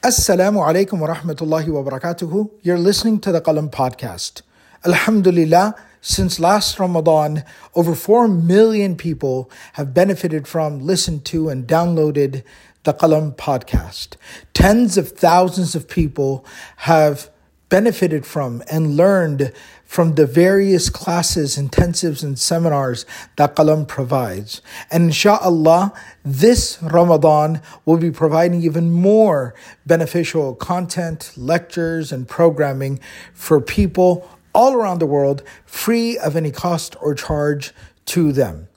[0.00, 2.46] Assalamu alaikum wa rahmatullahi wa.
[2.62, 4.42] You're listening to the Qalam podcast.
[4.86, 7.42] Alhamdulillah, since last Ramadan,
[7.74, 12.44] over 4 million people have benefited from, listened to, and downloaded
[12.84, 14.14] the Qalam podcast.
[14.54, 16.46] Tens of thousands of people
[16.76, 17.28] have
[17.68, 19.52] benefited from and learned
[19.88, 23.06] from the various classes, intensives, and seminars
[23.36, 24.60] that Qalam provides.
[24.90, 29.54] And inshallah, this Ramadan will be providing even more
[29.86, 33.00] beneficial content, lectures, and programming
[33.32, 37.72] for people all around the world, free of any cost or charge
[38.04, 38.68] to them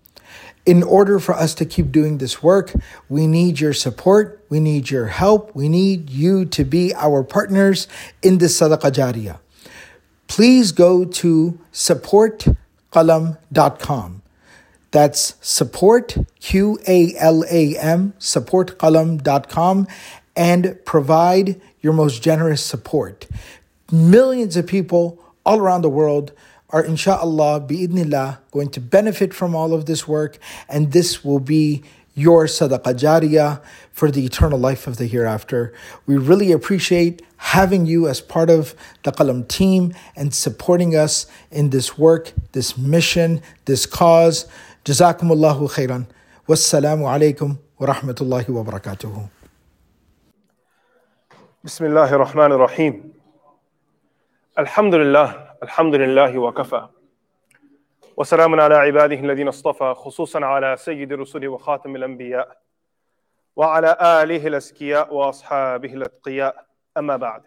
[0.66, 2.72] in order for us to keep doing this work,
[3.10, 7.88] we need your support, we need your help, we need you to be our partners
[8.22, 9.40] in this sadaqah jariyah.
[10.32, 14.22] Please go to supportqalam.com.
[14.92, 19.88] That's support, Q A L A M, supportqalam.com,
[20.34, 23.28] and provide your most generous support.
[23.92, 26.32] Millions of people all around the world
[26.70, 30.38] are inshallah bi'idnillah going to benefit from all of this work
[30.70, 31.84] and this will be
[32.22, 35.74] your sadaqah jariyah for the eternal life of the hereafter.
[36.06, 41.72] We really appreciate having you as part of the Qalam team and supporting us in
[41.72, 44.46] this work, this mission, this cause.
[44.86, 46.08] Jazakumullahu khairan.
[46.48, 49.30] Wassalamu alaikum wa rahmatullahi wa barakatuhu.
[51.66, 53.14] Bismillahir Rahmanir Rahim.
[54.58, 56.90] Alhamdulillah, alhamdulillah wa kafa.
[58.18, 62.62] وسلام على عباده الذين اصطفى خصوصا على سيد الرسل وخاتم الانبياء
[63.56, 66.66] وعلى اله الازكياء واصحابه الاتقياء
[66.98, 67.44] اما بعد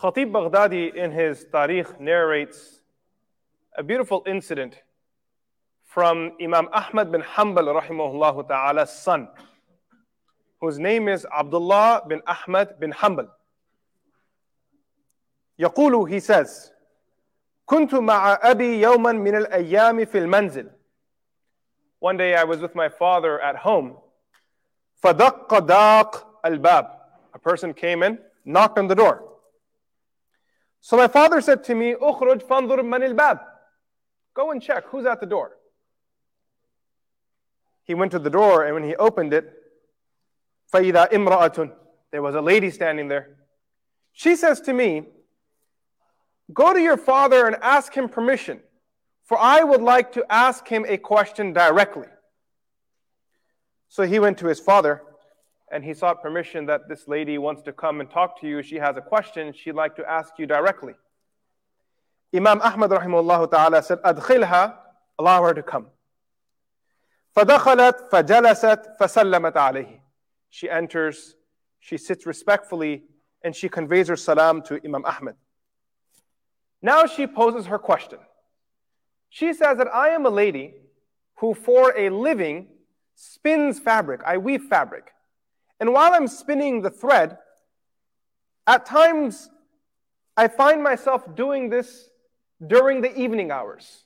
[0.00, 2.82] Khatib Baghdadi in his Tarikh narrates
[3.76, 4.80] a beautiful incident
[5.82, 9.26] from Imam Ahmad bin Hanbal rahimahullah ta'ala's son,
[10.60, 13.28] whose name is Abdullah bin Ahmad bin Hanbal.
[15.59, 16.71] يقول he says
[17.65, 20.71] كنت مع أبي يوما من الأيام في المنزل
[21.99, 23.97] One day I was with my father at home
[25.03, 26.99] فدق داق الباب
[27.33, 29.23] A person came in, knocked on the door.
[30.81, 33.39] So my father said to me, اخرج فانظر من الباب
[34.33, 35.57] Go and check who's at the door.
[37.83, 39.45] He went to the door and when he opened it,
[40.73, 41.71] فإذا امرأة
[42.11, 43.37] There was a lady standing there.
[44.11, 45.03] She says to me,
[46.53, 48.59] Go to your father and ask him permission,
[49.25, 52.07] for I would like to ask him a question directly.
[53.89, 55.01] So he went to his father
[55.71, 58.61] and he sought permission that this lady wants to come and talk to you.
[58.61, 60.93] She has a question she'd like to ask you directly.
[62.35, 64.75] Imam Ahmad rahimahullah ta'ala said, Adkhilha,
[65.17, 65.87] allow her to come.
[67.35, 69.99] فدخلت فجلست فسلمت عليه.
[70.49, 71.35] She enters,
[71.79, 73.03] she sits respectfully,
[73.43, 75.35] and she conveys her salam to Imam Ahmad.
[76.81, 78.19] Now she poses her question.
[79.29, 80.73] She says that I am a lady
[81.37, 82.67] who, for a living,
[83.15, 84.21] spins fabric.
[84.25, 85.11] I weave fabric.
[85.79, 87.37] And while I'm spinning the thread,
[88.67, 89.49] at times
[90.35, 92.09] I find myself doing this
[92.65, 94.05] during the evening hours.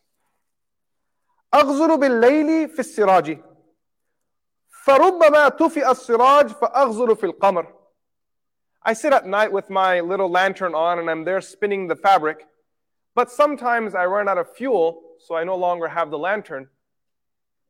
[1.53, 3.39] أغزل بالليل في السراج
[4.85, 7.73] فربما طفئ السراج فأغزل في القمر
[8.83, 12.47] I sit at night with my little lantern on and I'm there spinning the fabric.
[13.15, 16.67] But sometimes I run out of fuel, so I no longer have the lantern,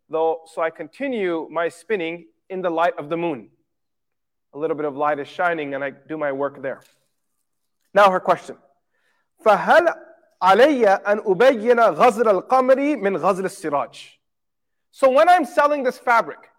[0.10, 3.50] though, so I continue my spinning in the light of the moon.
[4.54, 6.82] A little bit of light is shining, and I do my work there.
[7.94, 8.58] Now, her question.
[9.46, 9.94] فهل
[10.42, 14.18] علي أن أبين غزل القمر من غزل السراج?
[14.92, 16.50] So when I'm selling this fabric,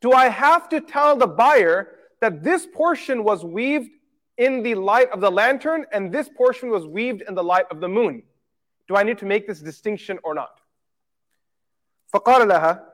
[0.00, 3.90] do I have to tell the buyer that this portion was weaved
[4.38, 7.80] in the light of the lantern and this portion was weaved in the light of
[7.80, 8.22] the moon.
[8.88, 10.60] Do I need to make this distinction or not?
[12.12, 12.84] فقال لها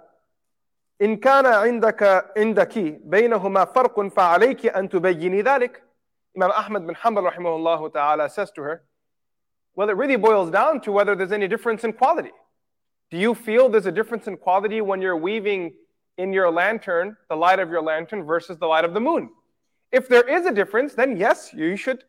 [1.03, 5.83] إن كان عندك عندك بينهما فرق فعليك أن تبيني ذلك.
[6.37, 8.83] Imam Ahmad bin Hanbal rahimahullah ta'ala says to her,
[9.75, 12.33] well, it really boils down to whether there's any difference in quality.
[13.11, 15.73] Do you feel there's a difference in quality when you're weaving
[16.17, 19.31] in your lantern, the light of your lantern versus the light of the moon?
[19.91, 22.05] If there is a difference, then yes, you should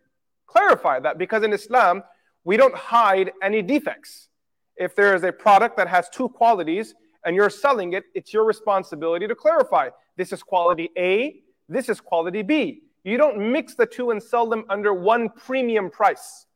[0.45, 2.03] clarify that because in Islam,
[2.44, 4.28] we don't hide any defects.
[4.76, 6.94] If there is a product that has two qualities
[7.24, 9.88] and you're selling it, it's your responsibility to clarify.
[10.16, 12.82] This is quality A, this is quality B.
[13.04, 16.46] You don't mix the two and sell them under one premium price.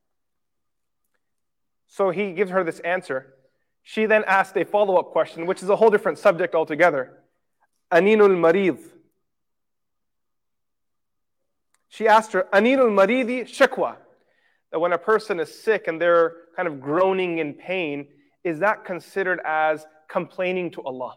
[1.86, 3.34] So he gives her this answer.
[3.82, 7.22] She then asked a follow up question, which is a whole different subject altogether.
[7.90, 8.78] Aninul marid.
[11.88, 13.96] She asked her, Anilul Maridi Shakwa.
[14.72, 18.06] That when a person is sick and they're kind of groaning in pain,
[18.44, 21.14] is that considered as complaining to Allah?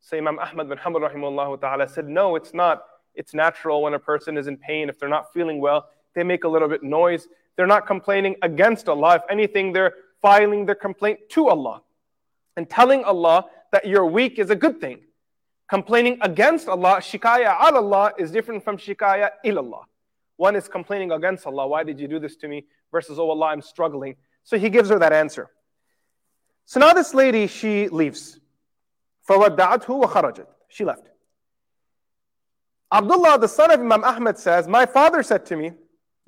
[0.00, 2.84] So Imam Ahmad bin Hanbal rahimahullah ta'ala said, no, it's not.
[3.14, 6.44] It's natural when a person is in pain, if they're not feeling well, they make
[6.44, 7.26] a little bit noise.
[7.56, 9.16] They're not complaining against Allah.
[9.16, 11.82] If anything, they're filing their complaint to Allah.
[12.56, 15.00] And telling Allah that you're weak is a good thing.
[15.68, 19.82] Complaining against Allah, shikaya al Allah, is different from shikaya ilallah.
[20.36, 21.66] One is complaining against Allah.
[21.66, 22.64] Why did you do this to me?
[22.91, 24.15] Versus, oh Allah, I'm struggling.
[24.43, 25.49] So he gives her that answer.
[26.65, 28.39] So now this lady, she leaves.
[29.27, 31.09] فَوَدَّعَتْهُ وَخَرَجَتْ She left.
[32.91, 35.71] Abdullah, the son of Imam Ahmad, says, My father said to me,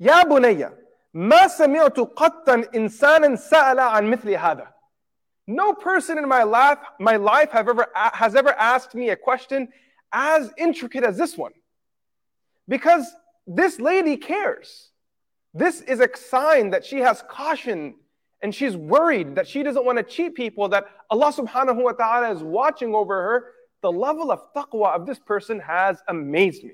[0.00, 0.68] يا بني
[1.14, 4.68] ما سمعت قطا إنسانا سأل عن مثل هذا.
[5.46, 9.68] No person in my life, my life have ever, has ever asked me a question
[10.12, 11.52] as intricate as this one.
[12.68, 13.06] Because
[13.46, 14.89] this lady cares.
[15.54, 17.94] This is a sign that she has caution
[18.42, 22.30] and she's worried that she doesn't want to cheat people, that Allah subhanahu wa ta'ala
[22.32, 23.44] is watching over her.
[23.82, 26.72] The level of taqwa of this person has amazed me.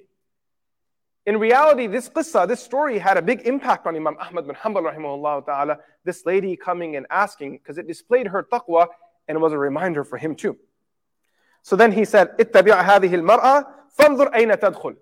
[1.24, 4.92] In reality, this qissa, this story had a big impact on Imam Ahmad bin Hanbal
[4.92, 5.78] rahimahullah ta'ala.
[6.04, 8.88] This lady coming and asking, because it displayed her taqwa
[9.28, 10.56] and it was a reminder for him too.
[11.62, 14.96] So then he said, اتبع هذه المرأة فانظر أين تدخل.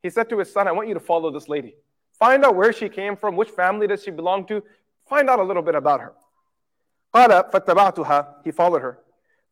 [0.00, 1.74] He said to his son, I want you to follow this lady.
[2.18, 4.62] Find out where she came from, which family does she belong to.
[5.08, 6.12] Find out a little bit about her.
[7.14, 8.44] قال فاتبعتها.
[8.44, 8.98] He followed her.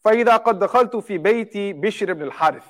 [0.04, 2.64] فإذا قد دخلت في بيت بشر بن الحارث.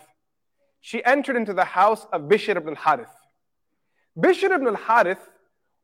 [0.80, 3.14] She entered into the house of Bishr ibn al-Harith.
[4.18, 5.30] Bishr ibn al-Harith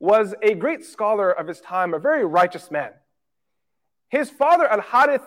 [0.00, 2.90] was a great scholar of his time, a very righteous man.
[4.08, 5.22] His father al-Harith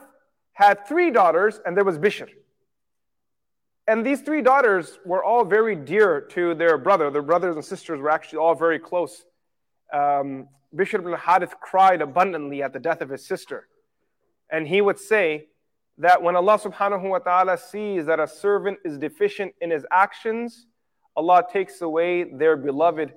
[0.54, 2.30] had three daughters, and there was Bishr.
[3.89, 7.11] And these three daughters were all very dear to their brother.
[7.11, 9.25] Their brothers and sisters were actually all very close.
[9.93, 13.69] Um, Bishr ibn al-Harith cried abundantly at the death of his sister.
[14.51, 15.47] And he would say
[15.99, 20.67] that when Allah subhanahu wa ta'ala sees that a servant is deficient in his actions,
[21.15, 23.15] Allah takes away their beloved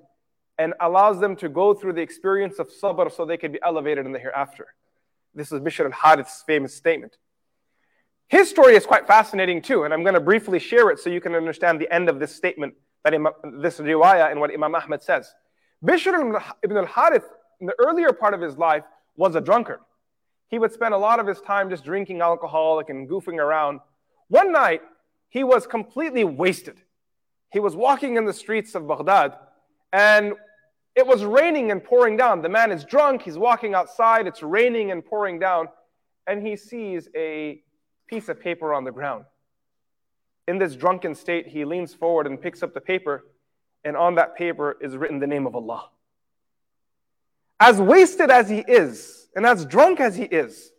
[0.59, 4.05] and allows them to go through the experience of sabr so they can be elevated
[4.05, 4.67] in the hereafter.
[5.33, 7.17] This is Bishr al-Harith's famous statement.
[8.29, 11.19] His story is quite fascinating too, and I'm going to briefly share it so you
[11.19, 13.13] can understand the end of this statement, that
[13.59, 15.33] this riwayah and what Imam Ahmad says.
[15.83, 16.13] Bishr
[16.63, 17.25] ibn al-Harith,
[17.59, 18.83] in the earlier part of his life,
[19.15, 19.79] was a drunkard.
[20.47, 23.79] He would spend a lot of his time just drinking alcoholic and goofing around.
[24.27, 24.81] One night,
[25.29, 26.77] he was completely wasted.
[27.51, 29.33] He was walking in the streets of Baghdad,
[29.91, 30.33] and
[30.95, 32.43] it was raining and pouring down.
[32.43, 35.67] The man is drunk, he's walking outside, it's raining and pouring down,
[36.27, 37.61] and he sees a
[38.09, 39.25] piece of paper on the ground.
[40.47, 43.25] In this drunken state, he leans forward and picks up the paper,
[43.83, 45.89] and on that paper is written the name of Allah.
[47.59, 50.71] As wasted as he is, and as drunk as he is,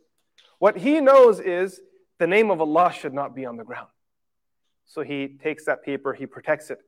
[0.58, 1.80] what he knows is
[2.18, 3.88] the name of Allah should not be on the ground.
[4.86, 6.80] So he takes that paper, he protects it.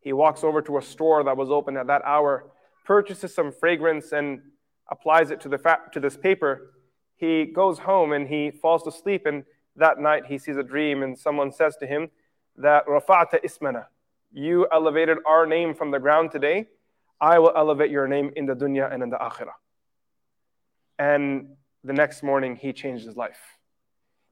[0.00, 2.50] He walks over to a store that was open at that hour,
[2.86, 4.40] purchases some fragrance, and
[4.90, 6.72] applies it to, the fa- to this paper.
[7.16, 9.44] He goes home and he falls to sleep, and
[9.78, 12.10] that night he sees a dream and someone says to him
[12.56, 13.86] that Rafa'ta ismana,
[14.32, 16.66] you elevated our name from the ground today.
[17.20, 19.54] I will elevate your name in the dunya and in the akhirah.
[20.98, 21.50] And
[21.84, 23.38] the next morning he changed his life.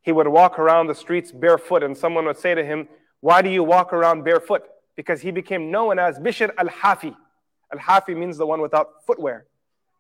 [0.03, 2.89] He would walk around the streets barefoot, and someone would say to him,
[3.21, 4.63] Why do you walk around barefoot?
[4.95, 7.15] Because he became known as Bishr al Hafi.
[7.73, 9.47] Al Hafi means the one without footwear.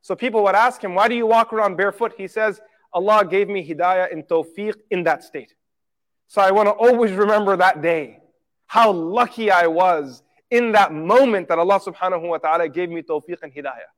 [0.02, 2.14] So people would ask him, Why do you walk around barefoot?
[2.16, 2.60] He says,
[2.95, 5.53] Allah gave me hidayah and tawfiq in that state.
[6.27, 8.19] So I want to always remember that day,
[8.67, 13.37] how lucky I was in that moment that Allah subhanahu wa ta'ala gave me tawfiq
[13.41, 13.91] and hidayah.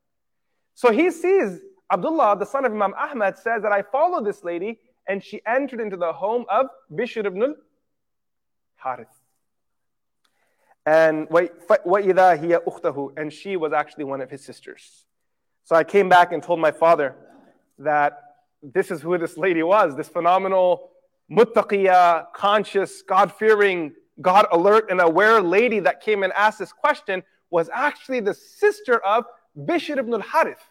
[0.76, 1.60] So he sees
[1.92, 5.80] Abdullah, the son of Imam Ahmad, says that I followed this lady and she entered
[5.80, 9.08] into the home of Bishr ibn al-Harith.
[10.86, 15.06] And وَإِذَا هِيَ أُخْتَهُ And she was actually one of his sisters.
[15.66, 17.16] So I came back and told my father
[17.80, 18.27] that
[18.62, 20.92] this is who this lady was, this phenomenal,
[21.32, 27.70] muttaqiyah, conscious, God-fearing, God alert and aware lady that came and asked this question was
[27.74, 29.26] actually the sister of
[29.58, 30.64] Bishr ibn al-Harith.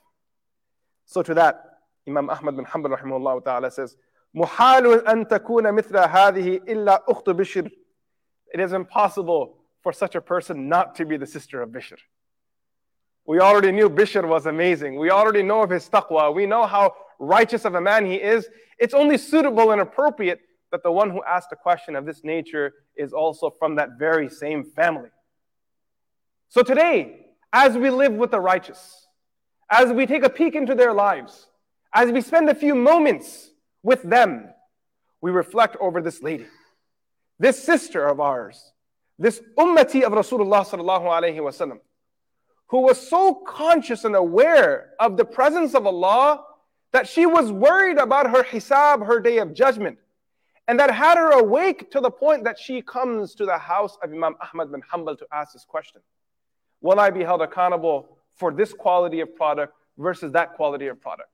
[1.06, 1.64] So to that,
[2.08, 3.96] Imam Ahmad bin Hanbal rahimahullah ta'ala says,
[4.36, 7.70] محال أن تكون مثل هذه إلا أخت بشر.
[8.54, 11.98] It is impossible for such a person not to be the sister of Bishr.
[13.26, 14.98] We already knew Bishr was amazing.
[14.98, 16.34] We already know of his taqwa.
[16.34, 18.47] We know how righteous of a man he is,
[18.79, 20.39] it's only suitable and appropriate
[20.71, 24.29] that the one who asked a question of this nature is also from that very
[24.29, 25.09] same family.
[26.49, 29.07] So today, as we live with the righteous,
[29.69, 31.47] as we take a peek into their lives,
[31.93, 33.49] as we spend a few moments
[33.83, 34.49] with them,
[35.21, 36.45] we reflect over this lady,
[37.39, 38.73] this sister of ours,
[39.17, 41.79] this ummati of Rasulullah sallallahu alaihi wasallam,
[42.67, 46.43] who was so conscious and aware of the presence of Allah
[46.91, 49.97] that she was worried about her hisab, her day of judgment,
[50.67, 54.11] and that had her awake to the point that she comes to the house of
[54.11, 56.01] Imam Ahmad bin Hanbal to ask this question
[56.81, 61.29] Will I be held accountable for this quality of product versus that quality of product?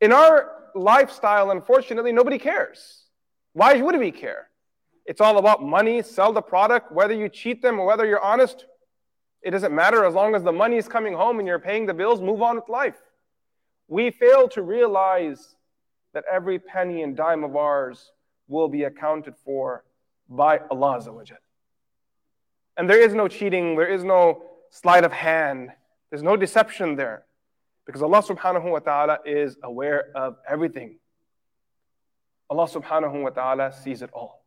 [0.00, 3.04] In our lifestyle, unfortunately, nobody cares.
[3.52, 4.48] Why would we care?
[5.06, 8.66] It's all about money, sell the product, whether you cheat them or whether you're honest.
[9.40, 11.94] It doesn't matter as long as the money is coming home and you're paying the
[11.94, 13.00] bills, move on with life.
[13.88, 15.54] We fail to realize
[16.12, 18.12] that every penny and dime of ours
[18.48, 19.84] will be accounted for
[20.28, 21.00] by Allah.
[22.76, 25.70] And there is no cheating, there is no sleight of hand,
[26.10, 27.24] there's no deception there.
[27.84, 30.98] Because Allah subhanahu wa ta'ala is aware of everything.
[32.50, 34.44] Allah subhanahu wa ta'ala sees it all.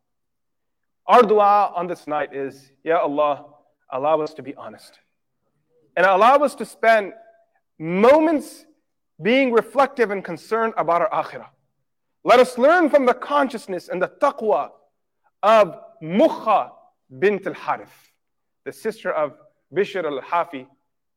[1.06, 3.46] Our dua on this night is, Ya Allah,
[3.90, 4.98] allow us to be honest.
[5.96, 7.14] And allow us to spend
[7.78, 8.64] moments
[9.22, 11.48] being reflective and concerned about our akhirah.
[12.24, 14.70] Let us learn from the consciousness and the taqwa
[15.42, 16.70] of Mukha
[17.18, 17.92] bint al Harith,
[18.64, 19.34] the sister of
[19.74, 20.66] Bishr al Hafi.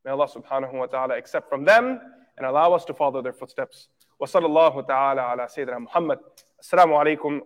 [0.05, 1.99] May Allah subhanahu wa ta'ala accept from them
[2.37, 3.89] and allow us to follow their footsteps.
[4.21, 6.19] وصلى الله ta'ala على سيدنا محمد
[6.59, 7.41] السلام عليكم